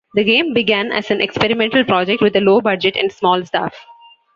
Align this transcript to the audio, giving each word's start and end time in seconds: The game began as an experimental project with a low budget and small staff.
The 0.15 0.23
game 0.23 0.55
began 0.55 0.91
as 0.91 1.11
an 1.11 1.21
experimental 1.21 1.83
project 1.85 2.23
with 2.23 2.35
a 2.35 2.41
low 2.41 2.59
budget 2.59 2.95
and 2.97 3.11
small 3.11 3.45
staff. 3.45 3.75